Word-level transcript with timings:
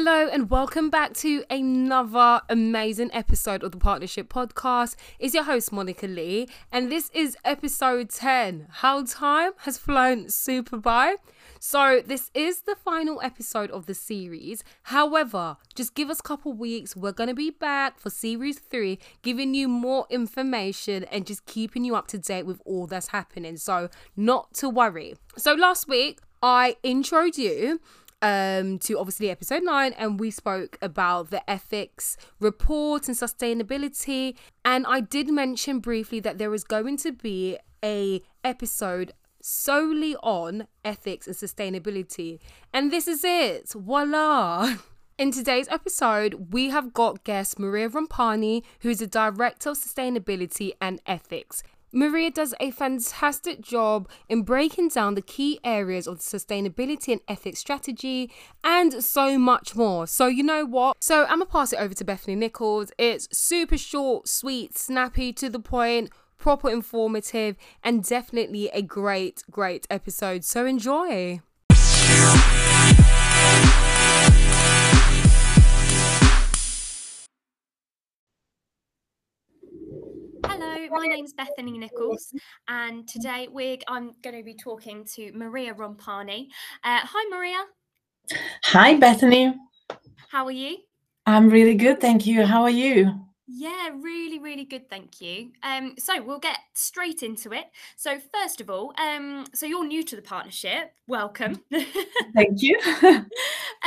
Hello 0.00 0.28
and 0.28 0.48
welcome 0.48 0.90
back 0.90 1.12
to 1.14 1.42
another 1.50 2.40
amazing 2.48 3.10
episode 3.12 3.64
of 3.64 3.72
the 3.72 3.78
Partnership 3.78 4.28
Podcast. 4.32 4.94
It's 5.18 5.34
your 5.34 5.42
host 5.42 5.72
Monica 5.72 6.06
Lee, 6.06 6.48
and 6.70 6.88
this 6.88 7.10
is 7.12 7.36
episode 7.44 8.08
10. 8.10 8.68
How 8.70 9.02
time 9.02 9.54
has 9.62 9.76
flown 9.76 10.28
super 10.28 10.76
by. 10.76 11.16
So, 11.58 12.00
this 12.06 12.30
is 12.32 12.60
the 12.60 12.76
final 12.76 13.20
episode 13.22 13.72
of 13.72 13.86
the 13.86 13.94
series. 13.94 14.62
However, 14.84 15.56
just 15.74 15.96
give 15.96 16.10
us 16.10 16.20
a 16.20 16.22
couple 16.22 16.52
weeks. 16.52 16.94
We're 16.94 17.10
going 17.10 17.26
to 17.26 17.34
be 17.34 17.50
back 17.50 17.98
for 17.98 18.08
series 18.08 18.60
3, 18.60 19.00
giving 19.22 19.52
you 19.52 19.66
more 19.66 20.06
information 20.10 21.06
and 21.10 21.26
just 21.26 21.44
keeping 21.44 21.84
you 21.84 21.96
up 21.96 22.06
to 22.08 22.18
date 22.18 22.46
with 22.46 22.62
all 22.64 22.86
that's 22.86 23.08
happening. 23.08 23.56
So, 23.56 23.88
not 24.16 24.54
to 24.54 24.68
worry. 24.68 25.16
So, 25.36 25.54
last 25.54 25.88
week 25.88 26.20
I 26.40 26.76
introed 26.84 27.36
you 27.36 27.80
um, 28.22 28.78
to 28.80 28.98
obviously 28.98 29.30
episode 29.30 29.62
nine, 29.62 29.92
and 29.94 30.18
we 30.18 30.30
spoke 30.30 30.78
about 30.82 31.30
the 31.30 31.48
ethics 31.48 32.16
report 32.40 33.08
and 33.08 33.16
sustainability. 33.16 34.36
And 34.64 34.86
I 34.86 35.00
did 35.00 35.28
mention 35.28 35.80
briefly 35.80 36.20
that 36.20 36.38
there 36.38 36.52
is 36.54 36.64
going 36.64 36.96
to 36.98 37.12
be 37.12 37.58
a 37.84 38.22
episode 38.44 39.12
solely 39.40 40.16
on 40.16 40.66
ethics 40.84 41.26
and 41.26 41.36
sustainability. 41.36 42.38
And 42.72 42.92
this 42.92 43.06
is 43.08 43.22
it. 43.24 43.70
Voila. 43.70 44.76
In 45.18 45.32
today's 45.32 45.66
episode, 45.68 46.52
we 46.52 46.68
have 46.68 46.92
got 46.92 47.24
guest 47.24 47.58
Marija 47.58 47.96
Rompani, 47.96 48.62
who's 48.80 49.00
the 49.00 49.06
Director 49.08 49.70
of 49.70 49.76
Sustainability 49.76 50.70
and 50.80 51.00
Ethics. 51.06 51.64
Marija 51.92 52.30
does 52.30 52.54
a 52.60 52.70
fantastic 52.70 53.60
job 53.60 54.08
in 54.28 54.42
breaking 54.42 54.88
down 54.88 55.14
the 55.14 55.22
key 55.22 55.58
areas 55.64 56.06
of 56.06 56.18
the 56.18 56.38
sustainability 56.38 57.12
and 57.12 57.20
ethics 57.28 57.60
strategy 57.60 58.30
and 58.62 59.02
so 59.02 59.38
much 59.38 59.74
more. 59.74 60.06
So, 60.06 60.26
you 60.26 60.42
know 60.42 60.64
what? 60.64 61.02
So, 61.02 61.22
I'm 61.24 61.38
gonna 61.38 61.46
pass 61.46 61.72
it 61.72 61.78
over 61.78 61.94
to 61.94 62.04
Bethany 62.04 62.36
Nicholls. 62.36 62.92
It's 62.98 63.28
super 63.36 63.78
short, 63.78 64.28
sweet, 64.28 64.76
snappy, 64.76 65.32
to 65.34 65.48
the 65.48 65.60
point, 65.60 66.10
proper 66.36 66.70
informative, 66.70 67.56
and 67.82 68.04
definitely 68.04 68.68
a 68.68 68.82
great, 68.82 69.42
great 69.50 69.86
episode. 69.90 70.44
So, 70.44 70.66
enjoy. 70.66 71.40
Hello, 80.50 80.88
my 80.90 81.06
name 81.06 81.26
is 81.26 81.34
Bethany 81.34 81.76
Nicholls, 81.76 82.32
and 82.68 83.06
today 83.06 83.48
we're 83.52 83.76
I'm 83.86 84.14
going 84.22 84.34
to 84.34 84.42
be 84.42 84.54
talking 84.54 85.04
to 85.14 85.30
Marija 85.34 85.74
Rompani. 85.74 86.46
Uh, 86.82 87.00
hi, 87.02 87.28
Marija. 87.28 87.64
Hi, 88.64 88.94
Bethany. 88.94 89.54
How 90.30 90.46
are 90.46 90.50
you? 90.50 90.78
I'm 91.26 91.50
really 91.50 91.74
good, 91.74 92.00
thank 92.00 92.26
you. 92.26 92.46
How 92.46 92.62
are 92.62 92.70
you? 92.70 93.12
Yeah, 93.46 93.90
really, 94.00 94.38
really 94.38 94.64
good. 94.64 94.90
Thank 94.90 95.20
you. 95.20 95.52
Um, 95.62 95.94
so 95.98 96.22
we'll 96.22 96.38
get 96.38 96.58
straight 96.74 97.22
into 97.22 97.52
it. 97.52 97.64
So 97.96 98.18
first 98.34 98.60
of 98.60 98.68
all, 98.68 98.92
um, 98.98 99.46
so 99.54 99.64
you're 99.64 99.86
new 99.86 100.02
to 100.04 100.16
the 100.16 100.22
partnership. 100.22 100.92
Welcome. 101.06 101.60
Thank 102.34 102.62
you. 102.62 102.78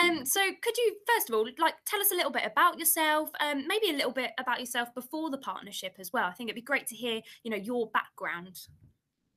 um, 0.02 0.26
so 0.26 0.42
could 0.62 0.78
you 0.78 0.96
first 1.08 1.30
of 1.30 1.36
all 1.36 1.46
like 1.60 1.76
tell 1.86 2.00
us 2.00 2.12
a 2.12 2.16
little 2.16 2.32
bit 2.32 2.44
about 2.46 2.80
yourself, 2.80 3.30
um, 3.40 3.68
maybe 3.68 3.90
a 3.90 3.94
little 3.94 4.12
bit 4.12 4.32
about 4.40 4.60
yourself 4.60 4.94
before 4.94 5.30
the 5.30 5.38
partnership 5.38 5.96
as 6.00 6.12
well? 6.12 6.26
I 6.26 6.34
think 6.34 6.50
it'd 6.50 6.56
be 6.56 6.62
great 6.62 6.88
to 6.88 6.96
hear, 6.96 7.22
you 7.44 7.52
know, 7.52 7.58
your 7.58 7.90
background. 7.92 8.60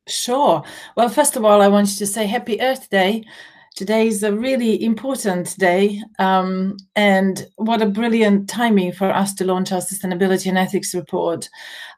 Sure. 0.06 0.62
Well, 0.96 1.08
first 1.08 1.36
of 1.36 1.44
all, 1.44 1.62
I 1.62 1.68
wanted 1.68 1.96
to 1.96 2.06
say 2.06 2.26
Happy 2.26 2.60
Earth 2.60 2.90
Day 2.90 3.24
Today 3.74 4.06
is 4.06 4.22
a 4.22 4.32
really 4.32 4.84
important 4.84 5.58
day, 5.58 6.00
um, 6.20 6.76
and 6.94 7.44
what 7.56 7.82
a 7.82 7.86
brilliant 7.86 8.48
timing 8.48 8.92
for 8.92 9.10
us 9.10 9.34
to 9.34 9.44
launch 9.44 9.72
our 9.72 9.80
sustainability 9.80 10.46
and 10.46 10.56
ethics 10.56 10.94
report. 10.94 11.48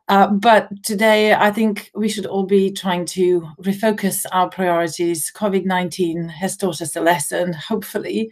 Uh, 0.09 0.29
but 0.29 0.71
today, 0.85 1.35
I 1.35 1.51
think 1.51 1.91
we 1.95 2.09
should 2.09 2.25
all 2.25 2.45
be 2.45 2.71
trying 2.71 3.05
to 3.07 3.43
refocus 3.61 4.25
our 4.33 4.49
priorities. 4.49 5.31
COVID 5.37 5.67
19 5.67 6.31
has 6.31 6.57
taught 6.57 6.81
us 6.81 6.97
a 6.97 7.03
lesson, 7.03 7.53
hopefully. 7.53 8.31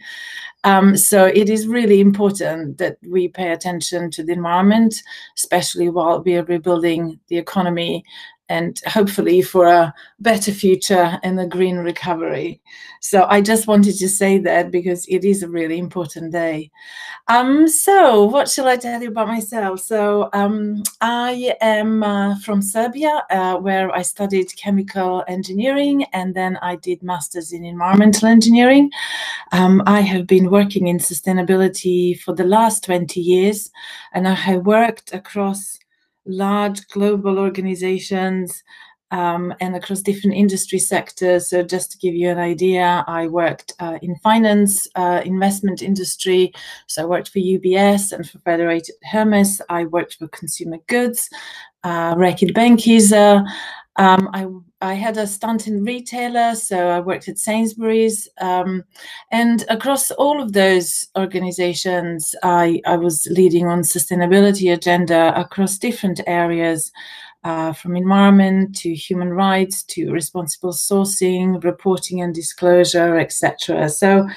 Um, 0.63 0.97
so 0.97 1.25
it 1.25 1.47
is 1.47 1.67
really 1.67 2.01
important 2.01 2.79
that 2.79 2.97
we 3.07 3.27
pay 3.27 3.51
attention 3.51 4.09
to 4.11 4.23
the 4.23 4.33
environment, 4.33 5.03
especially 5.37 5.89
while 5.89 6.23
we 6.23 6.35
are 6.35 6.45
rebuilding 6.45 7.19
the 7.27 7.37
economy 7.37 8.03
and 8.49 8.79
hopefully 8.85 9.41
for 9.41 9.67
a 9.67 9.93
better 10.19 10.51
future 10.51 11.19
and 11.23 11.39
a 11.39 11.47
green 11.47 11.77
recovery. 11.77 12.61
So 12.99 13.25
I 13.29 13.41
just 13.41 13.67
wanted 13.67 13.97
to 13.97 14.09
say 14.09 14.37
that 14.39 14.71
because 14.71 15.05
it 15.07 15.25
is 15.25 15.43
a 15.43 15.49
really 15.49 15.77
important 15.77 16.31
day. 16.31 16.71
Um, 17.27 17.67
so 17.67 18.23
what 18.23 18.49
shall 18.49 18.67
I 18.67 18.77
tell 18.77 19.01
you 19.01 19.09
about 19.09 19.27
myself? 19.27 19.79
So 19.79 20.29
um, 20.33 20.83
I 21.01 21.55
am 21.61 22.03
uh, 22.03 22.37
from 22.39 22.61
Serbia, 22.61 23.23
uh, 23.29 23.57
where 23.57 23.91
I 23.91 24.03
studied 24.03 24.55
chemical 24.55 25.23
engineering 25.27 26.05
and 26.13 26.35
then 26.35 26.57
I 26.61 26.75
did 26.75 27.01
masters 27.01 27.51
in 27.51 27.65
environmental 27.65 28.27
engineering. 28.27 28.91
Um, 29.51 29.81
I 29.85 30.01
have 30.01 30.27
been 30.27 30.51
working 30.51 30.87
in 30.87 30.97
sustainability 30.97 32.19
for 32.19 32.33
the 32.33 32.43
last 32.43 32.83
20 32.83 33.19
years 33.19 33.71
and 34.13 34.27
I 34.27 34.33
have 34.33 34.65
worked 34.65 35.13
across 35.13 35.79
large 36.25 36.87
global 36.87 37.39
organizations 37.39 38.63
um, 39.11 39.53
and 39.61 39.75
across 39.75 40.01
different 40.01 40.35
industry 40.35 40.79
sectors. 40.79 41.49
So, 41.49 41.63
just 41.63 41.91
to 41.91 41.97
give 41.97 42.15
you 42.15 42.29
an 42.29 42.39
idea, 42.39 43.03
I 43.07 43.27
worked 43.27 43.73
uh, 43.79 43.99
in 44.01 44.15
finance, 44.17 44.87
uh, 44.95 45.21
investment 45.23 45.81
industry. 45.81 46.51
So, 46.87 47.03
I 47.03 47.05
worked 47.05 47.29
for 47.29 47.39
UBS 47.39 48.11
and 48.11 48.27
for 48.27 48.39
Federated 48.39 48.95
Hermes. 49.03 49.61
I 49.69 49.85
worked 49.85 50.15
for 50.15 50.27
consumer 50.29 50.77
goods, 50.87 51.29
uh, 51.83 52.15
Reckitt 52.15 52.53
Benckiser. 52.53 53.45
Um, 53.97 54.29
I, 54.33 54.47
I 54.81 54.93
had 54.93 55.17
a 55.17 55.25
stunt 55.25 55.67
in 55.67 55.83
retailer, 55.83 56.55
so 56.55 56.89
I 56.89 56.99
worked 56.99 57.29
at 57.29 57.39
Sainsbury's. 57.39 58.27
Um, 58.41 58.83
and 59.31 59.63
across 59.69 60.11
all 60.11 60.41
of 60.41 60.53
those 60.53 61.07
organizations, 61.17 62.35
I, 62.43 62.81
I 62.85 62.97
was 62.97 63.27
leading 63.31 63.67
on 63.67 63.81
sustainability 63.81 64.73
agenda 64.73 65.33
across 65.39 65.77
different 65.77 66.19
areas, 66.27 66.91
uh, 67.45 67.71
from 67.73 67.95
environment 67.95 68.75
to 68.75 68.93
human 68.93 69.29
rights 69.29 69.83
to 69.83 70.11
responsible 70.11 70.73
sourcing, 70.73 71.63
reporting 71.63 72.21
and 72.21 72.33
disclosure, 72.33 73.19
etc. 73.19 73.87
So 73.87 74.27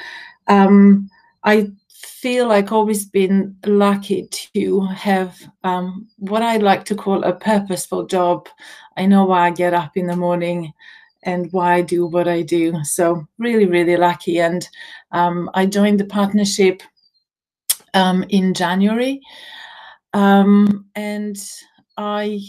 um, 0.46 1.08
I 1.42 1.72
feel 1.88 2.48
like 2.48 2.66
I've 2.66 2.72
always 2.72 3.06
been 3.06 3.56
lucky 3.64 4.26
to 4.52 4.80
have 4.86 5.38
um, 5.64 6.06
what 6.18 6.42
I 6.42 6.58
like 6.58 6.84
to 6.86 6.94
call 6.94 7.24
a 7.24 7.32
purposeful 7.32 8.04
job. 8.04 8.48
I 8.98 9.06
know 9.06 9.24
why 9.24 9.46
I 9.46 9.50
get 9.50 9.74
up 9.74 9.96
in 9.96 10.06
the 10.06 10.16
morning 10.16 10.72
and 11.22 11.52
why 11.52 11.74
I 11.74 11.82
do 11.82 12.06
what 12.06 12.28
I 12.28 12.42
do. 12.42 12.74
So 12.84 13.26
really, 13.38 13.66
really 13.66 13.96
lucky. 13.96 14.40
And 14.40 14.68
um, 15.12 15.50
I 15.54 15.66
joined 15.66 16.00
the 16.00 16.04
partnership 16.06 16.82
um, 17.94 18.24
in 18.28 18.54
January, 18.54 19.20
um, 20.12 20.86
and 20.94 21.36
I 21.96 22.40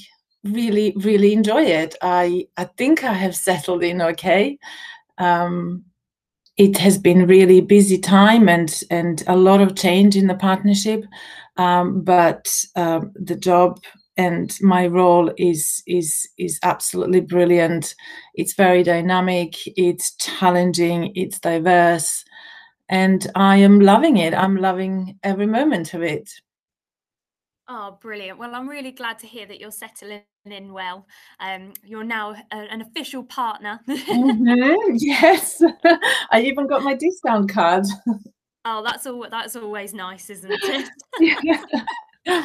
really, 0.43 0.93
really 0.97 1.33
enjoy 1.33 1.63
it. 1.63 1.95
I 2.01 2.47
I 2.57 2.65
think 2.65 3.03
I 3.03 3.13
have 3.13 3.35
settled 3.35 3.83
in 3.83 4.01
okay. 4.01 4.57
Um, 5.17 5.85
it 6.57 6.77
has 6.77 6.97
been 6.97 7.25
really 7.25 7.61
busy 7.61 7.97
time 7.97 8.49
and 8.49 8.83
and 8.91 9.23
a 9.27 9.35
lot 9.35 9.61
of 9.61 9.75
change 9.75 10.15
in 10.15 10.27
the 10.27 10.35
partnership 10.35 11.05
um, 11.57 12.01
but 12.01 12.47
uh, 12.75 13.01
the 13.15 13.35
job 13.35 13.79
and 14.19 14.57
my 14.61 14.85
role 14.85 15.31
is 15.37 15.81
is 15.87 16.27
is 16.37 16.59
absolutely 16.63 17.21
brilliant 17.21 17.95
it's 18.35 18.53
very 18.53 18.83
dynamic 18.83 19.55
it's 19.77 20.15
challenging 20.17 21.11
it's 21.15 21.39
diverse 21.39 22.25
and 22.89 23.31
i 23.35 23.55
am 23.55 23.79
loving 23.79 24.17
it 24.17 24.33
i'm 24.33 24.57
loving 24.57 25.17
every 25.23 25.47
moment 25.47 25.93
of 25.93 26.03
it 26.03 26.29
Oh, 27.71 27.99
brilliant. 28.01 28.39
Well, 28.39 28.55
I'm 28.55 28.67
really 28.67 28.89
glad 28.89 29.19
to 29.19 29.27
hear 29.27 29.45
that 29.45 29.59
you're 29.59 29.69
settling 29.69 30.23
in 30.45 30.73
well. 30.73 31.05
Um, 31.39 31.73
you're 31.85 32.03
now 32.03 32.31
a, 32.51 32.55
an 32.55 32.81
official 32.81 33.23
partner. 33.23 33.79
mm-hmm. 33.87 34.95
Yes. 34.97 35.61
I 36.31 36.41
even 36.41 36.65
got 36.65 36.81
my 36.81 36.95
discount 36.95 37.51
card. 37.51 37.85
Oh, 38.65 38.83
that's 38.83 39.05
all 39.05 39.23
that's 39.29 39.55
always 39.55 39.93
nice, 39.93 40.31
isn't 40.31 40.51
it? 40.51 40.89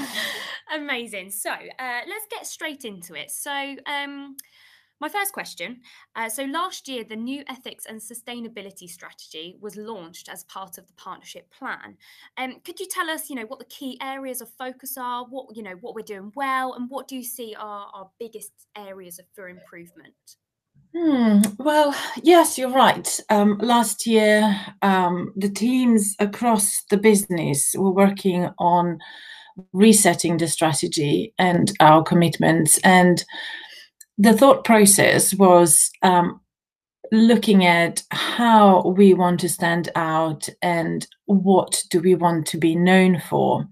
Amazing. 0.75 1.31
So 1.31 1.51
uh, 1.51 2.01
let's 2.09 2.27
get 2.31 2.47
straight 2.47 2.85
into 2.85 3.15
it. 3.15 3.31
So 3.31 3.77
um, 3.87 4.37
my 5.01 5.09
first 5.09 5.33
question 5.33 5.81
uh, 6.17 6.29
so, 6.29 6.45
last 6.45 6.89
year, 6.89 7.05
the 7.05 7.17
new 7.17 7.45
ethics 7.49 7.87
and 7.87 8.01
sustainability 8.01 8.89
strategy 8.89 9.57
was 9.61 9.77
launched 9.77 10.29
as 10.29 10.45
part 10.45 10.79
of 10.79 10.87
the 10.87 10.93
partnership 10.95 11.51
plan. 11.51 11.97
Um, 12.39 12.61
could 12.65 12.81
you 12.81 12.87
tell 12.87 13.11
us, 13.11 13.29
you 13.29 13.37
know, 13.37 13.47
what 13.47 13.59
the 13.59 13.65
key 13.67 13.99
areas 14.01 14.41
of 14.41 14.49
focus 14.59 14.97
are, 14.97 15.25
what, 15.27 15.57
you 15.57 15.63
know, 15.63 15.75
what 15.81 15.95
we're 15.95 16.03
doing 16.03 16.33
well, 16.35 16.75
and 16.75 16.89
what 16.89 17.09
do 17.09 17.17
you 17.17 17.25
see 17.25 17.55
are 17.59 17.91
our 17.93 18.09
biggest 18.19 18.53
areas 18.77 19.19
of, 19.19 19.27
for 19.35 19.49
improvement? 19.49 20.15
Hmm, 20.97 21.41
well, 21.59 21.95
yes, 22.23 22.57
you're 22.57 22.71
right. 22.71 23.21
Um, 23.29 23.59
last 23.59 24.07
year, 24.07 24.57
um, 24.81 25.33
the 25.37 25.51
teams 25.51 26.15
across 26.21 26.85
the 26.89 26.97
business 26.97 27.75
were 27.77 27.91
working 27.91 28.49
on 28.59 29.01
resetting 29.73 30.37
the 30.37 30.49
strategy 30.49 31.33
and 31.39 31.73
our 31.81 32.03
commitments. 32.03 32.79
And 32.79 33.25
the 34.19 34.33
thought 34.33 34.65
process 34.65 35.35
was 35.35 35.91
um, 36.03 36.41
looking 37.13 37.65
at 37.65 38.03
how 38.11 38.83
we 38.97 39.15
want 39.15 39.41
to 39.41 39.49
stand 39.49 39.91
out 39.95 40.49
and 40.63 41.07
what 41.27 41.83
do 41.91 42.01
we 42.01 42.15
want 42.15 42.47
to 42.47 42.59
be 42.59 42.75
known 42.75 43.21
for. 43.29 43.67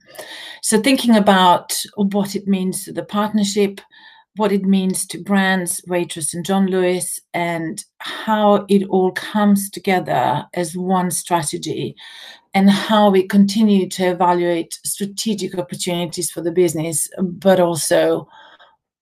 So, 0.63 0.81
thinking 0.81 1.17
about 1.17 1.75
what 1.97 2.35
it 2.35 2.47
means 2.47 2.85
to 2.85 2.93
the 2.93 3.05
partnership, 3.05 3.81
what 4.37 4.53
it 4.53 4.65
means 4.65 5.07
to 5.07 5.23
brands, 5.23 5.81
Waitrose, 5.89 6.33
and 6.33 6.45
John 6.45 6.67
Lewis, 6.67 7.21
and 7.35 7.85
how 7.99 8.65
it 8.69 8.87
all 8.89 9.13
comes 9.13 9.69
together 9.69 10.47
as 10.55 10.77
one 10.77 11.11
strategy, 11.11 11.95
and 12.55 12.71
how 12.71 13.11
we 13.11 13.27
continue 13.27 13.89
to 13.91 14.05
evaluate 14.05 14.79
strategic 14.85 15.59
opportunities 15.59 16.31
for 16.31 16.41
the 16.41 16.53
business, 16.53 17.09
but 17.19 17.61
also 17.61 18.27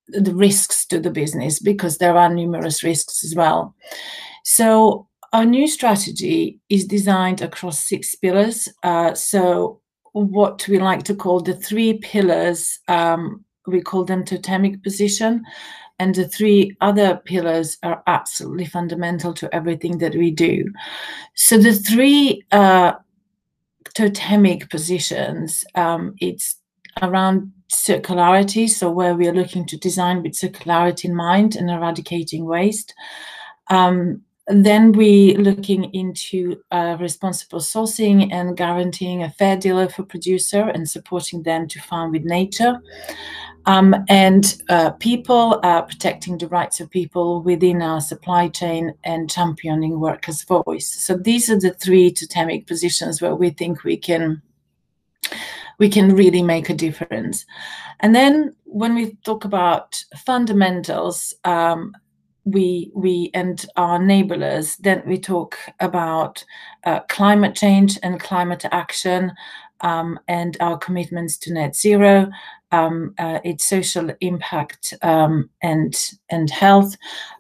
the 0.09 0.35
risks 0.35 0.85
to 0.87 0.99
the 0.99 1.11
business 1.11 1.61
because 1.61 1.99
there 1.99 2.17
are 2.17 2.33
numerous 2.33 2.83
risks 2.83 3.23
as 3.25 3.35
well. 3.35 3.75
So, 4.45 5.07
our 5.33 5.45
new 5.45 5.69
strategy 5.69 6.59
is 6.69 6.87
designed 6.87 7.41
across 7.41 7.87
six 7.87 8.17
pillars. 8.17 8.69
Uh, 8.83 9.15
so, 9.15 9.81
what 10.13 10.67
we 10.67 10.81
like 10.81 11.05
to 11.05 11.15
call 11.15 11.41
the 11.41 11.55
three 11.55 11.99
pillars 11.99 12.81
um, 12.89 13.45
we 13.67 13.81
call 13.81 14.05
them 14.05 14.25
totemic 14.25 14.83
position. 14.83 15.45
And 15.99 16.15
the 16.15 16.27
three 16.27 16.77
other 16.81 17.21
pillars 17.25 17.77
are 17.83 18.03
absolutely 18.07 18.65
fundamental 18.65 19.35
to 19.35 19.55
everything 19.55 19.99
that 19.99 20.15
we 20.15 20.31
do. 20.31 20.73
So 21.35 21.59
the 21.59 21.75
three 21.75 22.43
uh, 22.53 22.93
totemic 23.95 24.71
positions, 24.71 25.65
um, 25.75 26.15
it's 26.19 26.57
around 27.03 27.53
circularity, 27.71 28.69
so 28.69 28.91
where 28.91 29.15
we 29.15 29.29
are 29.29 29.35
looking 29.35 29.67
to 29.67 29.77
design 29.77 30.23
with 30.23 30.33
circularity 30.33 31.05
in 31.05 31.15
mind 31.15 31.57
and 31.57 31.71
eradicating 31.71 32.47
waste. 32.47 32.95
Um, 33.69 34.23
then 34.47 34.93
we 34.93 35.37
looking 35.37 35.85
into 35.95 36.61
uh, 36.73 36.97
responsible 36.99 37.61
sourcing 37.61 38.33
and 38.33 38.57
guaranteeing 38.57 39.23
a 39.23 39.31
fair 39.31 39.57
deal 39.57 39.89
for 39.89 40.03
producer 40.03 40.63
and 40.63 40.89
supporting 40.89 41.43
them 41.45 41.69
to 41.69 41.81
farm 41.81 42.11
with 42.11 42.25
nature. 42.25 42.81
Um, 43.71 43.95
and 44.09 44.61
uh, 44.69 44.91
people 44.91 45.61
are 45.63 45.85
protecting 45.85 46.39
the 46.39 46.49
rights 46.49 46.81
of 46.81 46.91
people 46.91 47.41
within 47.41 47.83
our 47.83 48.01
supply 48.01 48.49
chain 48.49 48.95
and 49.05 49.31
championing 49.31 50.01
workers' 50.01 50.43
voice. 50.43 50.89
So 50.89 51.17
these 51.17 51.49
are 51.51 51.61
the 51.61 51.71
three 51.75 52.11
totemic 52.11 52.67
positions 52.67 53.23
where 53.23 53.37
we 53.37 53.51
think 53.51 53.85
we 53.85 53.97
can 53.97 54.43
we 55.79 55.89
can 55.89 56.17
really 56.17 56.43
make 56.43 56.69
a 56.69 56.75
difference. 56.75 57.47
And 58.01 58.13
then 58.13 58.57
when 58.65 58.97
we 58.97 59.15
talk 59.25 59.45
about 59.45 60.05
fundamentals, 60.27 61.33
um, 61.45 61.95
we 62.45 62.91
we 62.93 63.31
and 63.35 63.65
our 63.77 64.01
neighbors, 64.01 64.77
then 64.79 65.03
we 65.07 65.17
talk 65.17 65.57
about 65.79 66.45
uh, 66.87 67.01
climate 67.09 67.55
change 67.55 68.01
and 68.03 68.19
climate 68.19 68.65
action, 68.73 69.33
um, 69.83 70.19
and 70.27 70.57
our 70.61 70.79
commitments 70.79 71.39
to 71.39 71.53
net 71.53 71.77
zero, 71.77 72.31
um, 72.73 73.15
uh, 73.19 73.41
its 73.45 73.65
social 73.65 74.11
impact 74.21 74.95
um, 75.03 75.51
and 75.63 75.95
and 76.29 76.51
health, 76.51 76.97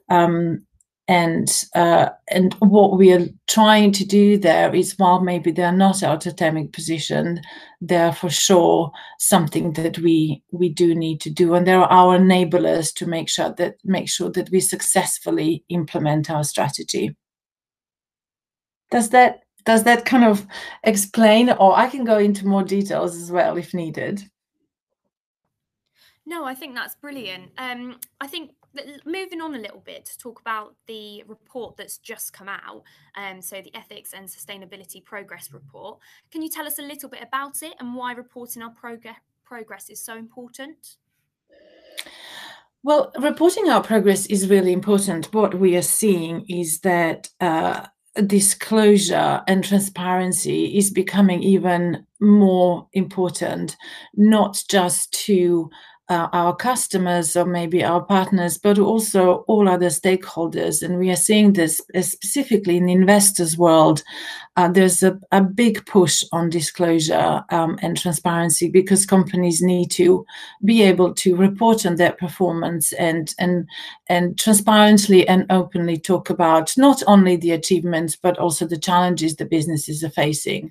um, 0.08 0.66
and 1.08 1.64
uh, 1.74 2.10
and 2.30 2.54
what 2.54 2.96
we 2.96 3.12
are 3.12 3.26
trying 3.48 3.92
to 3.92 4.04
do 4.04 4.38
there 4.38 4.74
is 4.74 4.98
while 4.98 5.20
maybe 5.20 5.50
they're 5.50 5.72
not 5.72 6.02
our 6.02 6.16
totemic 6.16 6.72
position, 6.72 7.40
they're 7.80 8.12
for 8.12 8.30
sure 8.30 8.92
something 9.18 9.72
that 9.72 9.98
we 9.98 10.42
we 10.52 10.68
do 10.68 10.94
need 10.94 11.20
to 11.20 11.30
do, 11.30 11.54
and 11.54 11.66
they 11.66 11.72
are 11.72 11.90
our 11.90 12.18
enablers 12.18 12.94
to 12.94 13.06
make 13.06 13.28
sure 13.28 13.52
that 13.56 13.74
make 13.84 14.08
sure 14.08 14.30
that 14.30 14.50
we 14.50 14.60
successfully 14.60 15.64
implement 15.68 16.30
our 16.30 16.44
strategy. 16.44 17.16
Does 18.90 19.10
that 19.10 19.40
does 19.64 19.84
that 19.84 20.04
kind 20.04 20.24
of 20.24 20.46
explain, 20.84 21.50
or 21.50 21.76
I 21.76 21.88
can 21.88 22.04
go 22.04 22.18
into 22.18 22.46
more 22.46 22.62
details 22.62 23.16
as 23.16 23.30
well 23.30 23.56
if 23.56 23.74
needed? 23.74 24.22
No, 26.30 26.44
I 26.44 26.54
think 26.54 26.76
that's 26.76 26.94
brilliant. 26.94 27.50
Um, 27.58 27.98
I 28.20 28.28
think 28.28 28.52
moving 29.04 29.40
on 29.40 29.56
a 29.56 29.58
little 29.58 29.82
bit 29.84 30.04
to 30.04 30.16
talk 30.16 30.40
about 30.40 30.76
the 30.86 31.24
report 31.26 31.76
that's 31.76 31.98
just 31.98 32.32
come 32.32 32.48
out, 32.48 32.84
um, 33.16 33.42
so 33.42 33.60
the 33.60 33.74
Ethics 33.74 34.12
and 34.12 34.28
Sustainability 34.28 35.04
Progress 35.04 35.50
Report. 35.52 35.98
Can 36.30 36.40
you 36.40 36.48
tell 36.48 36.68
us 36.68 36.78
a 36.78 36.82
little 36.82 37.08
bit 37.08 37.20
about 37.20 37.64
it 37.64 37.74
and 37.80 37.96
why 37.96 38.12
reporting 38.12 38.62
our 38.62 38.70
progress 38.70 39.16
progress 39.44 39.90
is 39.90 40.00
so 40.04 40.16
important? 40.16 40.98
Well, 42.84 43.10
reporting 43.18 43.68
our 43.68 43.82
progress 43.82 44.26
is 44.26 44.48
really 44.48 44.72
important. 44.72 45.34
What 45.34 45.58
we 45.58 45.76
are 45.76 45.82
seeing 45.82 46.46
is 46.48 46.78
that 46.82 47.28
uh, 47.40 47.86
disclosure 48.26 49.42
and 49.48 49.64
transparency 49.64 50.78
is 50.78 50.92
becoming 50.92 51.42
even 51.42 52.06
more 52.20 52.86
important, 52.92 53.76
not 54.14 54.62
just 54.68 55.12
to 55.26 55.70
uh, 56.10 56.28
our 56.32 56.54
customers 56.54 57.36
or 57.36 57.46
maybe 57.46 57.84
our 57.84 58.02
partners, 58.02 58.58
but 58.58 58.80
also 58.80 59.44
all 59.46 59.68
other 59.68 59.86
stakeholders. 59.86 60.82
And 60.82 60.98
we 60.98 61.08
are 61.10 61.16
seeing 61.16 61.52
this 61.52 61.80
specifically 62.00 62.76
in 62.76 62.86
the 62.86 62.92
investors' 62.92 63.56
world. 63.56 64.02
Uh, 64.56 64.68
there's 64.68 65.04
a, 65.04 65.18
a, 65.30 65.40
big 65.40 65.86
push 65.86 66.24
on 66.32 66.50
disclosure 66.50 67.42
um, 67.50 67.78
and 67.80 67.96
transparency 67.96 68.68
because 68.68 69.06
companies 69.06 69.62
need 69.62 69.90
to 69.90 70.26
be 70.64 70.82
able 70.82 71.14
to 71.14 71.36
report 71.36 71.86
on 71.86 71.96
their 71.96 72.12
performance 72.12 72.92
and 72.94 73.32
and 73.38 73.66
and 74.08 74.38
transparently 74.38 75.26
and 75.28 75.46
openly 75.50 75.96
talk 75.96 76.28
about 76.28 76.76
not 76.76 77.02
only 77.06 77.36
the 77.36 77.52
achievements 77.52 78.16
but 78.16 78.36
also 78.38 78.66
the 78.66 78.76
challenges 78.76 79.36
the 79.36 79.44
businesses 79.44 80.02
are 80.02 80.10
facing. 80.10 80.70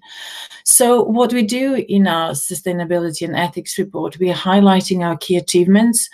So 0.66 1.04
what 1.04 1.34
we 1.34 1.44
do 1.44 1.84
in 1.88 2.06
our 2.06 2.32
sustainability 2.32 3.26
and 3.26 3.36
ethics 3.36 3.80
report, 3.80 4.20
we 4.20 4.30
are 4.30 4.36
highlighting 4.36 5.04
our 5.04 5.18
key 5.18 5.29
achievements 5.38 6.10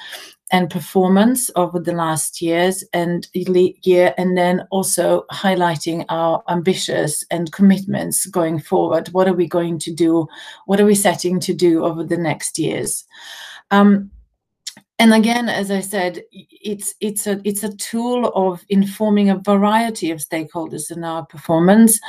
and 0.51 0.69
performance 0.69 1.49
over 1.55 1.79
the 1.79 1.91
last 1.91 2.41
years 2.41 2.83
and 2.93 3.27
year, 3.33 4.13
and 4.17 4.37
then 4.37 4.65
also 4.69 5.25
highlighting 5.31 6.05
our 6.09 6.43
ambitions 6.49 7.23
and 7.31 7.51
commitments 7.51 8.27
going 8.27 8.59
forward. 8.59 9.07
What 9.09 9.27
are 9.27 9.33
we 9.33 9.47
going 9.47 9.79
to 9.79 9.93
do? 9.93 10.27
What 10.65 10.79
are 10.79 10.85
we 10.85 10.95
setting 10.95 11.39
to 11.41 11.53
do 11.53 11.83
over 11.83 12.03
the 12.03 12.17
next 12.17 12.59
years? 12.59 13.05
Um, 13.71 14.11
and 14.97 15.13
again, 15.13 15.49
as 15.49 15.71
I 15.71 15.81
said, 15.81 16.23
it's 16.31 16.95
it's 17.01 17.27
a 17.27 17.41
it's 17.43 17.63
a 17.63 17.75
tool 17.75 18.27
of 18.27 18.63
informing 18.69 19.29
a 19.29 19.39
variety 19.39 20.09
of 20.11 20.19
stakeholders 20.19 20.89
in 20.89 21.03
our 21.03 21.25
performance, 21.25 21.99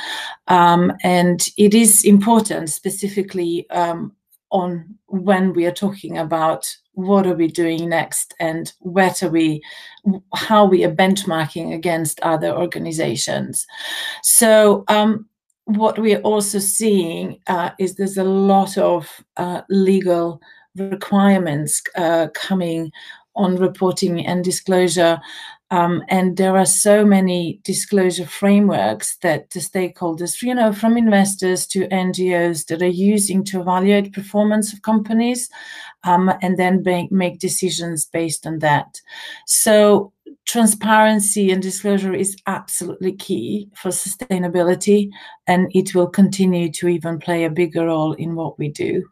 um, 0.47 0.93
and 1.03 1.49
it 1.57 1.73
is 1.73 2.05
important 2.05 2.69
specifically 2.69 3.69
um, 3.71 4.13
on 4.51 4.95
when 5.07 5.51
we 5.51 5.65
are 5.65 5.71
talking 5.71 6.17
about 6.17 6.73
what 6.97 7.27
are 7.27 7.35
we 7.35 7.47
doing 7.47 7.89
next 7.89 8.33
and 8.39 8.73
what 8.79 9.21
are 9.21 9.29
we 9.29 9.61
how 10.33 10.65
we 10.65 10.83
are 10.83 10.91
benchmarking 10.91 11.75
against 11.75 12.19
other 12.21 12.49
organizations. 12.49 13.67
So 14.23 14.83
um, 14.87 15.27
what 15.65 15.99
we 15.99 16.15
are 16.15 16.21
also 16.21 16.57
seeing 16.57 17.39
uh, 17.45 17.69
is 17.77 17.95
there's 17.95 18.17
a 18.17 18.23
lot 18.23 18.79
of 18.79 19.23
uh, 19.37 19.61
legal 19.69 20.41
requirements 20.75 21.83
uh, 21.95 22.29
coming 22.33 22.91
on 23.35 23.57
reporting 23.57 24.25
and 24.25 24.43
disclosure 24.43 25.21
um, 25.69 26.01
and 26.07 26.37
there 26.37 26.55
are 26.55 26.65
so 26.65 27.05
many 27.05 27.59
disclosure 27.63 28.25
frameworks 28.25 29.17
that 29.17 29.49
the 29.49 29.59
stakeholders, 29.59 30.41
you 30.41 30.55
know, 30.55 30.71
from 30.71 30.95
investors 30.95 31.67
to 31.67 31.87
NGOs 31.89 32.67
that 32.67 32.81
are 32.81 32.87
using 32.87 33.43
to 33.45 33.59
evaluate 33.59 34.13
performance 34.13 34.71
of 34.71 34.81
companies 34.81 35.49
um, 36.05 36.31
and 36.41 36.57
then 36.57 36.83
make, 36.83 37.11
make 37.11 37.39
decisions 37.39 38.05
based 38.05 38.47
on 38.47 38.59
that. 38.59 39.01
So 39.45 40.13
transparency 40.45 41.51
and 41.51 41.61
disclosure 41.61 42.13
is 42.13 42.37
absolutely 42.47 43.11
key 43.13 43.69
for 43.75 43.89
sustainability 43.89 45.09
and 45.47 45.69
it 45.75 45.93
will 45.93 46.07
continue 46.07 46.71
to 46.71 46.87
even 46.87 47.19
play 47.19 47.43
a 47.43 47.49
bigger 47.49 47.87
role 47.87 48.13
in 48.13 48.35
what 48.35 48.57
we 48.57 48.69
do. 48.69 49.03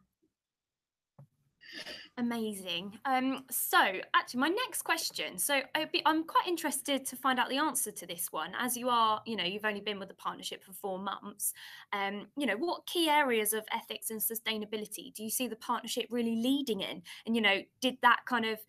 Amazing. 2.18 2.98
Um, 3.04 3.44
so, 3.52 3.78
actually, 4.16 4.40
my 4.40 4.48
next 4.48 4.84
question. 4.84 5.38
So, 5.38 5.62
be, 5.92 6.02
I'm 6.06 6.24
quite 6.24 6.48
interested 6.48 7.06
to 7.08 7.16
find 7.18 7.40
out 7.40 7.50
the 7.50 7.58
answer 7.58 7.92
to 7.92 8.06
this 8.08 8.32
one. 8.32 8.54
As 8.58 8.78
you 8.78 8.88
are, 8.88 9.22
you 9.26 9.36
know, 9.36 9.44
you've 9.44 9.66
only 9.66 9.82
been 9.82 10.00
with 10.00 10.08
the 10.08 10.16
partnership 10.16 10.64
for 10.64 10.72
four 10.72 10.98
months. 10.98 11.54
Um, 11.92 12.28
you 12.38 12.46
know, 12.46 12.56
what 12.56 12.86
key 12.86 13.10
areas 13.10 13.52
of 13.52 13.66
ethics 13.74 14.12
and 14.12 14.22
sustainability 14.22 15.14
do 15.14 15.24
you 15.24 15.30
see 15.30 15.48
the 15.48 15.58
partnership 15.58 16.06
really 16.10 16.38
leading 16.38 16.80
in? 16.80 17.02
And 17.26 17.36
you 17.36 17.42
know, 17.42 17.62
did 17.82 17.98
that 18.02 18.22
kind 18.26 18.46
of 18.46 18.60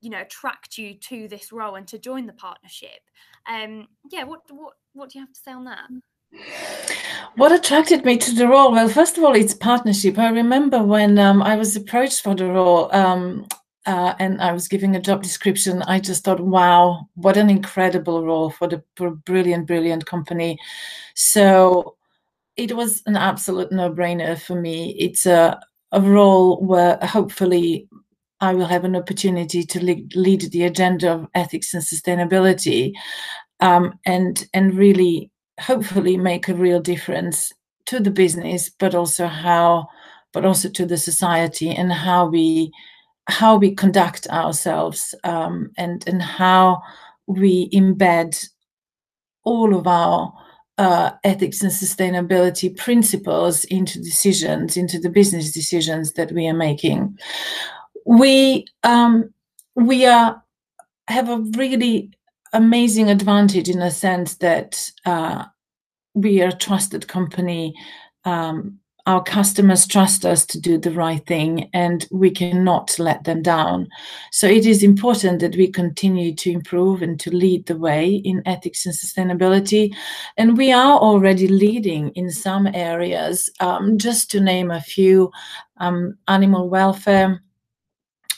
you 0.00 0.10
know 0.10 0.20
attract 0.20 0.76
you 0.76 0.94
to 0.94 1.28
this 1.28 1.52
role 1.52 1.76
and 1.76 1.86
to 1.86 1.96
join 1.96 2.26
the 2.26 2.32
partnership 2.32 3.08
um 3.46 3.86
yeah 4.10 4.24
what 4.24 4.40
what 4.50 4.74
what 4.94 5.08
do 5.08 5.18
you 5.18 5.24
have 5.24 5.32
to 5.32 5.40
say 5.40 5.52
on 5.52 5.64
that 5.64 5.88
what 7.36 7.52
attracted 7.52 8.04
me 8.04 8.16
to 8.16 8.32
the 8.32 8.46
role 8.46 8.72
well 8.72 8.88
first 8.88 9.16
of 9.18 9.24
all 9.24 9.34
it's 9.34 9.54
partnership 9.54 10.18
i 10.18 10.28
remember 10.28 10.82
when 10.82 11.18
um, 11.18 11.42
i 11.42 11.56
was 11.56 11.76
approached 11.76 12.22
for 12.22 12.34
the 12.34 12.46
role 12.46 12.94
um, 12.94 13.46
uh, 13.86 14.14
and 14.18 14.40
I 14.40 14.52
was 14.52 14.68
giving 14.68 14.94
a 14.94 15.00
job 15.00 15.22
description, 15.22 15.82
I 15.82 15.98
just 15.98 16.24
thought, 16.24 16.40
wow, 16.40 17.08
what 17.14 17.36
an 17.36 17.50
incredible 17.50 18.24
role 18.24 18.50
for 18.50 18.68
the 18.68 18.82
brilliant, 19.24 19.66
brilliant 19.66 20.06
company. 20.06 20.58
So 21.14 21.96
it 22.56 22.76
was 22.76 23.02
an 23.06 23.16
absolute 23.16 23.72
no 23.72 23.90
brainer 23.92 24.40
for 24.40 24.60
me. 24.60 24.94
It's 24.98 25.26
a, 25.26 25.60
a 25.90 26.00
role 26.00 26.60
where 26.64 26.96
hopefully 27.02 27.88
I 28.40 28.54
will 28.54 28.66
have 28.66 28.84
an 28.84 28.94
opportunity 28.94 29.64
to 29.64 29.84
lead, 29.84 30.14
lead 30.14 30.42
the 30.52 30.64
agenda 30.64 31.12
of 31.12 31.28
ethics 31.34 31.74
and 31.74 31.82
sustainability 31.82 32.92
um, 33.60 33.98
and, 34.06 34.46
and 34.54 34.74
really 34.74 35.31
hopefully 35.60 36.16
make 36.16 36.48
a 36.48 36.54
real 36.54 36.80
difference 36.80 37.52
to 37.86 38.00
the 38.00 38.10
business, 38.10 38.70
but 38.78 38.94
also 38.94 39.26
how, 39.26 39.88
but 40.32 40.44
also 40.44 40.68
to 40.70 40.86
the 40.86 40.96
society 40.96 41.70
and 41.70 41.92
how 41.92 42.26
we 42.26 42.72
how 43.28 43.56
we 43.56 43.72
conduct 43.72 44.26
ourselves 44.28 45.14
um, 45.24 45.70
and 45.78 46.06
and 46.08 46.22
how 46.22 46.82
we 47.26 47.70
embed 47.70 48.36
all 49.44 49.74
of 49.74 49.86
our 49.86 50.32
uh, 50.78 51.10
ethics 51.24 51.62
and 51.62 51.70
sustainability 51.70 52.76
principles 52.76 53.64
into 53.64 53.98
decisions, 54.00 54.76
into 54.76 54.98
the 54.98 55.10
business 55.10 55.52
decisions 55.52 56.14
that 56.14 56.32
we 56.32 56.46
are 56.46 56.54
making. 56.54 57.16
We 58.06 58.66
um, 58.82 59.32
we 59.76 60.06
are 60.06 60.42
have 61.08 61.28
a 61.28 61.38
really 61.56 62.10
amazing 62.52 63.10
advantage 63.10 63.68
in 63.68 63.80
a 63.82 63.90
sense 63.90 64.36
that 64.36 64.90
uh, 65.06 65.44
we 66.14 66.42
are 66.42 66.48
a 66.48 66.56
trusted 66.56 67.08
company 67.08 67.74
um, 68.24 68.78
our 69.06 69.22
customers 69.22 69.86
trust 69.86 70.24
us 70.24 70.46
to 70.46 70.60
do 70.60 70.78
the 70.78 70.92
right 70.92 71.26
thing 71.26 71.68
and 71.72 72.06
we 72.12 72.30
cannot 72.30 72.96
let 72.98 73.24
them 73.24 73.42
down. 73.42 73.88
So 74.30 74.46
it 74.46 74.64
is 74.64 74.82
important 74.82 75.40
that 75.40 75.56
we 75.56 75.68
continue 75.68 76.34
to 76.36 76.52
improve 76.52 77.02
and 77.02 77.18
to 77.20 77.34
lead 77.34 77.66
the 77.66 77.76
way 77.76 78.14
in 78.14 78.42
ethics 78.46 78.86
and 78.86 78.94
sustainability. 78.94 79.92
And 80.36 80.56
we 80.56 80.72
are 80.72 80.98
already 80.98 81.48
leading 81.48 82.10
in 82.10 82.30
some 82.30 82.68
areas, 82.68 83.50
um, 83.58 83.98
just 83.98 84.30
to 84.32 84.40
name 84.40 84.70
a 84.70 84.80
few 84.80 85.32
um, 85.78 86.16
animal 86.28 86.68
welfare. 86.68 87.42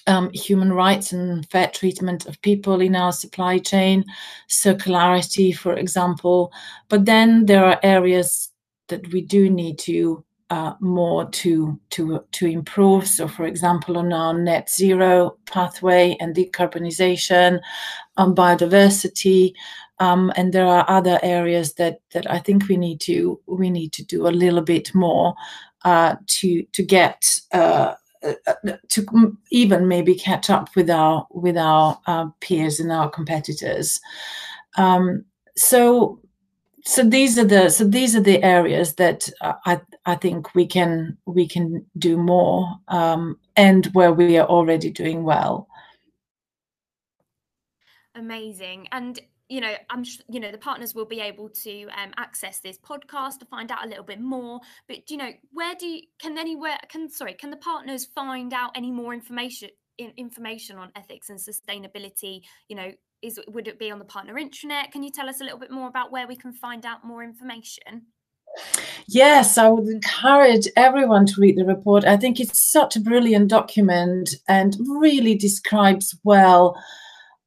Um, 0.06 0.30
human 0.34 0.70
rights 0.70 1.12
and 1.12 1.48
fair 1.50 1.68
treatment 1.68 2.26
of 2.26 2.38
people 2.42 2.82
in 2.82 2.94
our 2.94 3.10
supply 3.10 3.58
chain, 3.58 4.04
circularity, 4.50 5.56
for 5.56 5.74
example. 5.74 6.52
But 6.90 7.06
then 7.06 7.46
there 7.46 7.64
are 7.64 7.80
areas 7.82 8.50
that 8.88 9.10
we 9.12 9.22
do 9.22 9.48
need 9.48 9.78
to 9.78 10.22
uh, 10.50 10.74
more 10.80 11.24
to 11.30 11.80
to 11.90 12.24
to 12.32 12.46
improve. 12.46 13.06
So, 13.06 13.26
for 13.26 13.46
example, 13.46 13.98
on 13.98 14.12
our 14.12 14.34
net 14.34 14.70
zero 14.70 15.36
pathway 15.46 16.16
and 16.20 16.34
decarbonization, 16.34 17.60
on 18.16 18.34
biodiversity, 18.34 19.54
um, 19.98 20.32
and 20.36 20.52
there 20.52 20.66
are 20.66 20.84
other 20.88 21.18
areas 21.22 21.74
that 21.74 22.00
that 22.12 22.30
I 22.30 22.38
think 22.38 22.68
we 22.68 22.76
need 22.76 23.00
to 23.02 23.40
we 23.46 23.70
need 23.70 23.92
to 23.94 24.04
do 24.04 24.26
a 24.26 24.38
little 24.42 24.62
bit 24.62 24.94
more 24.94 25.34
uh, 25.84 26.16
to 26.26 26.62
to 26.72 26.82
get. 26.82 27.40
Uh, 27.52 27.94
to 28.88 29.38
even 29.50 29.88
maybe 29.88 30.14
catch 30.14 30.50
up 30.50 30.74
with 30.76 30.90
our 30.90 31.26
with 31.30 31.56
our 31.56 31.98
uh, 32.06 32.28
peers 32.40 32.80
and 32.80 32.92
our 32.92 33.10
competitors. 33.10 34.00
Um, 34.76 35.24
so 35.56 36.20
so 36.84 37.02
these 37.02 37.38
are 37.38 37.44
the 37.44 37.70
so 37.70 37.84
these 37.84 38.14
are 38.14 38.20
the 38.20 38.42
areas 38.42 38.94
that 38.96 39.28
uh, 39.40 39.54
I 39.64 39.80
I 40.04 40.16
think 40.16 40.54
we 40.54 40.66
can 40.66 41.16
we 41.26 41.48
can 41.48 41.84
do 41.98 42.16
more 42.16 42.68
um, 42.88 43.38
and 43.56 43.86
where 43.86 44.12
we 44.12 44.36
are 44.38 44.46
already 44.46 44.90
doing 44.90 45.24
well. 45.24 45.68
Amazing, 48.14 48.86
and 48.92 49.20
you 49.48 49.60
know 49.60 49.74
I'm 49.90 50.04
you 50.28 50.40
know 50.40 50.50
the 50.50 50.58
partners 50.58 50.94
will 50.94 51.04
be 51.04 51.20
able 51.20 51.48
to 51.48 51.84
um, 51.88 52.12
access 52.16 52.60
this 52.60 52.78
podcast 52.78 53.38
to 53.40 53.46
find 53.46 53.70
out 53.70 53.84
a 53.84 53.88
little 53.88 54.04
bit 54.04 54.20
more. 54.20 54.60
But 54.88 55.10
you 55.10 55.16
know 55.16 55.30
where 55.52 55.74
do 55.74 55.86
you, 55.86 56.02
can 56.18 56.38
anywhere 56.38 56.78
can 56.88 57.10
sorry 57.10 57.34
can 57.34 57.50
the 57.50 57.56
partners 57.56 58.06
find 58.06 58.52
out 58.52 58.70
any 58.74 58.90
more 58.90 59.12
information 59.14 59.70
information 59.98 60.76
on 60.76 60.90
ethics 60.96 61.30
and 61.30 61.38
sustainability? 61.38 62.42
You 62.68 62.76
know 62.76 62.92
is 63.22 63.40
would 63.48 63.68
it 63.68 63.78
be 63.78 63.90
on 63.90 63.98
the 63.98 64.04
partner 64.04 64.34
intranet? 64.34 64.92
Can 64.92 65.02
you 65.02 65.10
tell 65.10 65.28
us 65.28 65.40
a 65.40 65.44
little 65.44 65.58
bit 65.58 65.70
more 65.70 65.88
about 65.88 66.12
where 66.12 66.26
we 66.26 66.36
can 66.36 66.52
find 66.52 66.84
out 66.84 67.04
more 67.04 67.22
information? 67.22 68.06
Yes, 69.08 69.58
I 69.58 69.68
would 69.68 69.88
encourage 69.88 70.68
everyone 70.76 71.26
to 71.26 71.40
read 71.40 71.56
the 71.56 71.64
report. 71.64 72.04
I 72.04 72.16
think 72.16 72.38
it's 72.38 72.62
such 72.62 72.96
a 72.96 73.00
brilliant 73.00 73.48
document 73.48 74.34
and 74.48 74.76
really 74.88 75.34
describes 75.34 76.16
well 76.24 76.76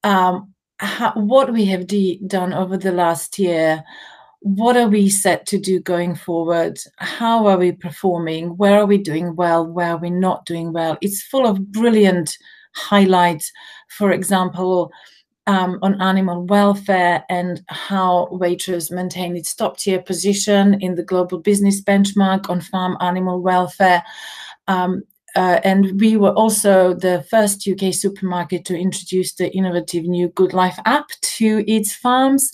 um, 0.04 0.54
how, 0.80 1.14
what 1.14 1.52
we 1.52 1.66
have 1.66 1.88
done 2.28 2.54
over 2.54 2.78
the 2.78 2.92
last 2.92 3.40
year. 3.40 3.84
What 4.42 4.78
are 4.78 4.88
we 4.88 5.10
set 5.10 5.46
to 5.48 5.58
do 5.58 5.80
going 5.80 6.16
forward? 6.16 6.80
How 6.98 7.48
are 7.48 7.58
we 7.58 7.72
performing? 7.72 8.56
Where 8.58 8.80
are 8.80 8.86
we 8.86 9.00
doing 9.00 9.36
well? 9.36 9.66
Where 9.66 9.94
are 9.94 9.98
we 9.98 10.12
not 10.12 10.46
doing 10.46 10.72
well? 10.72 10.98
It's 11.02 11.24
full 11.24 11.48
of 11.48 11.72
brilliant 11.72 12.38
highlights. 12.76 13.52
For 13.90 14.12
example, 14.12 14.92
um, 15.48 15.80
on 15.82 16.00
animal 16.02 16.46
welfare 16.46 17.24
and 17.30 17.64
how 17.70 18.28
Waitrose 18.32 18.92
maintained 18.92 19.38
its 19.38 19.56
top 19.56 19.78
tier 19.78 20.02
position 20.02 20.80
in 20.82 20.96
the 20.96 21.04
global 21.04 21.40
business 21.40 21.82
benchmark 21.82 22.50
on 22.50 22.62
farm 22.62 22.98
animal 23.00 23.42
welfare. 23.42 24.04
Um, 24.68 25.04
uh, 25.38 25.62
and 25.64 26.02
we 26.02 26.18
were 26.18 26.34
also 26.34 26.96
the 26.96 27.24
first 27.30 27.68
UK 27.68 27.94
supermarket 27.94 28.66
to 28.66 28.76
introduce 28.76 29.34
the 29.34 29.56
innovative 29.56 30.04
new 30.06 30.30
Good 30.30 30.52
Life 30.52 30.80
app 30.86 31.10
to 31.22 31.64
its 31.68 31.94
farms. 31.94 32.52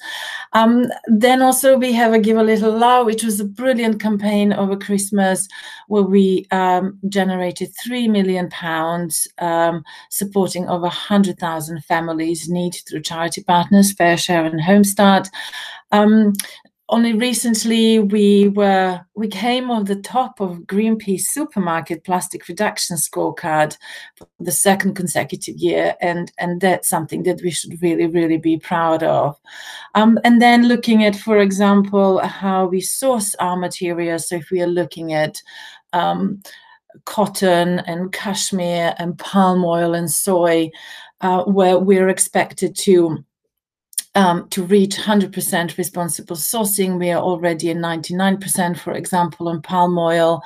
Um, 0.52 0.88
then 1.08 1.42
also 1.42 1.78
we 1.78 1.94
have 1.94 2.12
a 2.12 2.20
Give 2.20 2.38
a 2.38 2.44
Little 2.44 2.78
Love, 2.78 3.06
which 3.06 3.24
was 3.24 3.40
a 3.40 3.46
brilliant 3.46 4.02
campaign 4.02 4.52
over 4.52 4.76
Christmas 4.76 5.48
where 5.88 6.04
we 6.04 6.46
um, 6.52 7.00
generated 7.08 7.70
three 7.82 8.10
million 8.10 8.50
pounds 8.50 9.30
um, 9.38 9.86
supporting 10.10 10.68
over 10.68 10.84
100,000 10.84 11.86
families 11.86 12.50
need 12.50 12.76
through 12.86 13.02
charity 13.02 13.44
partners, 13.44 13.94
FareShare 13.96 14.46
and 14.46 14.60
Homestart. 14.60 15.30
Only 16.94 17.14
recently 17.14 17.98
we 17.98 18.50
were 18.50 19.02
we 19.16 19.28
came 19.28 19.72
on 19.72 19.86
the 19.86 19.96
top 19.96 20.40
of 20.40 20.68
Greenpeace 20.68 21.22
supermarket 21.22 22.04
plastic 22.04 22.48
reduction 22.48 22.98
scorecard 22.98 23.76
for 24.16 24.28
the 24.40 24.52
second 24.52 24.94
consecutive 24.94 25.58
year, 25.58 25.96
and 26.02 26.32
and 26.38 26.62
that's 26.62 26.88
something 26.88 27.24
that 27.24 27.42
we 27.42 27.50
should 27.50 27.82
really 27.82 28.06
really 28.06 28.38
be 28.38 28.60
proud 28.60 29.02
of. 29.02 29.36
Um, 29.96 30.20
and 30.24 30.40
then 30.40 30.68
looking 30.68 31.04
at, 31.04 31.16
for 31.16 31.40
example, 31.40 32.20
how 32.20 32.68
we 32.68 32.80
source 32.80 33.34
our 33.40 33.58
materials. 33.58 34.30
So 34.30 34.36
if 34.36 34.52
we 34.52 34.62
are 34.62 34.68
looking 34.68 35.14
at 35.14 35.42
um, 35.94 36.44
cotton 37.06 37.80
and 37.88 38.12
cashmere 38.12 38.94
and 39.00 39.18
palm 39.18 39.66
oil 39.66 39.96
and 39.96 40.12
soy, 40.12 40.70
uh, 41.22 41.44
where 41.46 41.80
we're 41.80 42.10
expected 42.10 42.76
to 42.76 43.26
um, 44.16 44.48
to 44.50 44.64
reach 44.64 44.96
100% 44.96 45.78
responsible 45.78 46.36
sourcing. 46.36 47.00
We 47.00 47.12
are 47.12 47.22
already 47.22 47.72
at 47.72 47.78
99%, 47.78 48.78
for 48.78 48.94
example, 48.94 49.48
on 49.48 49.62
palm 49.62 49.98
oil. 49.98 50.42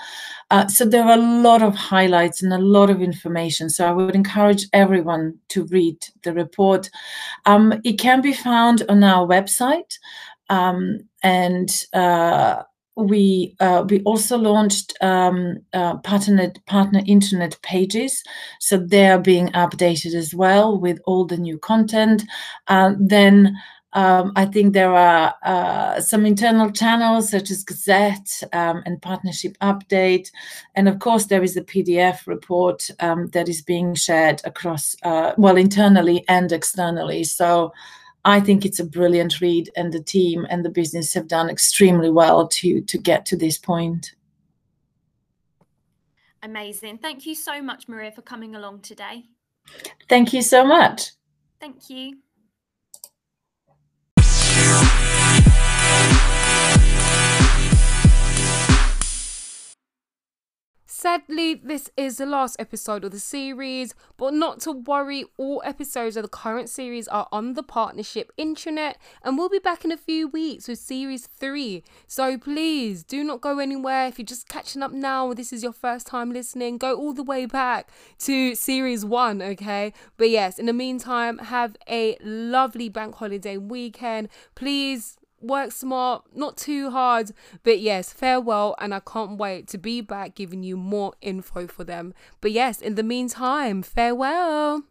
Uh, 0.50 0.68
so 0.68 0.86
there 0.86 1.04
are 1.04 1.18
a 1.18 1.42
lot 1.42 1.62
of 1.62 1.76
highlights 1.76 2.42
and 2.42 2.54
a 2.54 2.58
lot 2.58 2.90
of 2.90 3.02
information. 3.02 3.70
So 3.70 3.86
I 3.86 3.92
would 3.92 4.16
encourage 4.16 4.68
everyone 4.72 5.38
to 5.50 5.66
read 5.66 5.98
the 6.24 6.34
report. 6.34 6.90
Um, 7.46 7.82
it 7.84 8.00
can 8.00 8.22
be 8.22 8.34
found 8.34 8.84
on 8.88 9.04
our 9.04 9.28
website. 9.28 9.98
Um, 10.50 11.00
and 11.24 11.70
uh, 11.92 12.64
we 12.98 13.56
uh, 13.60 13.86
we 13.88 14.02
also 14.02 14.38
launched 14.38 14.94
um, 15.02 15.60
uh, 15.74 15.98
partner 15.98 16.52
partner 16.66 17.02
intranet 17.02 17.62
pages, 17.62 18.24
so 18.60 18.78
they 18.78 19.08
are 19.08 19.20
being 19.20 19.50
updated 19.50 20.16
as 20.16 20.34
well 20.34 20.80
with 20.80 21.00
all 21.06 21.26
the 21.26 21.38
new 21.38 21.60
content. 21.60 22.24
Uh, 22.68 22.94
then 23.00 23.56
um, 23.94 24.32
I 24.36 24.46
think 24.46 24.74
there 24.74 24.94
are 24.94 25.34
uh, 25.44 26.02
some 26.02 26.26
internal 26.26 26.72
channels 26.72 27.30
such 27.30 27.52
as 27.52 27.64
Gazette 27.64 28.44
um, 28.52 28.82
and 28.86 29.02
Partnership 29.02 29.56
Update, 29.62 30.32
and 30.76 30.90
of 30.90 30.98
course 30.98 31.26
there 31.26 31.44
is 31.44 31.56
a 31.56 31.64
PDF 31.64 32.26
report 32.26 32.90
um, 33.00 33.28
that 33.28 33.48
is 33.48 33.62
being 33.62 33.94
shared 33.94 34.42
across 34.44 34.96
uh, 35.04 35.34
well 35.38 35.58
internally 35.58 36.26
and 36.28 36.52
externally. 36.52 37.24
So 37.24 37.74
I 38.28 38.42
think 38.42 38.66
it's 38.66 38.82
a 38.82 38.84
brilliant 38.84 39.40
read, 39.40 39.72
and 39.78 39.94
the 39.94 40.04
team 40.04 40.46
and 40.50 40.64
the 40.64 40.70
business 40.70 41.14
have 41.14 41.30
done 41.30 41.50
extremely 41.50 42.10
well 42.10 42.46
to 42.50 42.82
to 42.82 42.98
get 42.98 43.26
to 43.28 43.38
this 43.38 43.58
point. 43.58 44.16
Amazing. 46.44 46.98
Thank 46.98 47.26
you 47.26 47.34
so 47.34 47.62
much, 47.62 47.88
Marija, 47.88 48.14
for 48.14 48.22
coming 48.22 48.56
along 48.56 48.82
today. 48.82 49.24
Thank 50.10 50.34
you 50.34 50.42
so 50.42 50.66
much. 50.66 51.12
Thank 51.62 51.90
you. 51.90 52.18
Sadly, 61.00 61.54
this 61.54 61.92
is 61.96 62.18
the 62.18 62.26
last 62.26 62.56
episode 62.58 63.04
of 63.04 63.12
the 63.12 63.20
series, 63.20 63.94
but 64.18 64.34
not 64.34 64.60
to 64.62 64.72
worry, 64.72 65.26
all 65.38 65.62
episodes 65.64 66.18
of 66.18 66.24
the 66.24 66.28
current 66.28 66.70
series 66.70 67.08
are 67.08 67.28
on 67.32 67.54
the 67.54 67.62
partnership 67.62 68.32
intranet, 68.36 68.96
and 69.22 69.38
we'll 69.38 69.48
be 69.48 69.60
back 69.60 69.86
in 69.86 69.92
a 69.92 69.96
few 69.96 70.28
weeks 70.28 70.68
with 70.68 70.80
series 70.80 71.28
3. 71.28 71.84
So 72.08 72.40
please 72.40 73.04
do 73.04 73.24
not 73.24 73.42
go 73.42 73.60
anywhere. 73.60 74.08
If 74.08 74.18
you're 74.18 74.26
just 74.26 74.50
catching 74.50 74.82
up 74.82 74.92
now, 74.92 75.36
this 75.36 75.54
is 75.54 75.62
your 75.62 75.72
first 75.72 76.08
time 76.08 76.34
listening, 76.34 76.80
go 76.80 76.98
all 76.98 77.14
the 77.14 77.22
way 77.22 77.46
back 77.46 77.92
to 78.22 78.56
series 78.56 79.06
1, 79.06 79.40
okay? 79.40 79.94
But 80.18 80.32
yes, 80.32 80.58
in 80.58 80.66
the 80.66 80.74
meantime, 80.74 81.38
have 81.38 81.76
a 81.88 82.18
lovely 82.24 82.90
bank 82.90 83.14
holiday 83.14 83.58
weekend. 83.58 84.30
Please 84.56 85.20
work 85.42 85.72
smart, 85.72 86.24
not 86.36 86.58
too 86.58 86.90
hard. 86.92 87.32
But 87.64 87.80
yes, 87.80 88.12
farewell, 88.14 88.76
and 88.80 88.94
I 88.94 89.00
can't 89.00 89.38
wait 89.38 89.68
to 89.70 89.78
be 89.78 90.02
back 90.02 90.36
giving 90.36 90.64
you 90.64 90.78
more 90.78 91.14
info 91.22 91.68
for 91.68 91.84
them. 91.84 92.14
But 92.42 92.52
yes, 92.52 92.82
in 92.82 92.96
the 92.96 93.04
meantime, 93.04 93.82
farewell. 93.84 94.84